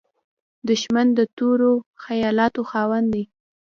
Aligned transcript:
دښمن 0.69 1.07
د 1.17 1.19
تورو 1.37 1.71
خیالاتو 2.03 2.61
خاوند 2.69 3.07
وي 3.15 3.23